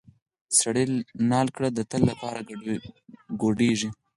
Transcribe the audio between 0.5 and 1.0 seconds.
سړی